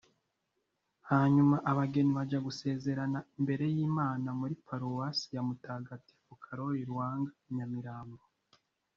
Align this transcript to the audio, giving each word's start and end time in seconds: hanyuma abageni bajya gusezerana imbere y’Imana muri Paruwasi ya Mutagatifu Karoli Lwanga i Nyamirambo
hanyuma 1.09 1.55
abageni 1.71 2.11
bajya 2.17 2.39
gusezerana 2.47 3.19
imbere 3.37 3.63
y’Imana 3.75 4.27
muri 4.39 4.53
Paruwasi 4.65 5.27
ya 5.35 5.41
Mutagatifu 5.47 6.31
Karoli 6.43 6.81
Lwanga 6.89 7.31
i 7.49 7.51
Nyamirambo 7.57 8.23